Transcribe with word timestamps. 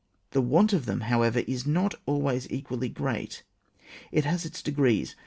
The 0.31 0.41
want 0.41 0.73
of 0.73 0.87
them, 0.87 1.01
however, 1.01 1.41
is 1.45 1.67
not 1.67 1.93
cJways 2.07 2.47
equally 2.49 2.89
g^eat; 2.89 3.43
it 4.11 4.25
has 4.25 4.45
its 4.45 4.63
degrees. 4.63 5.15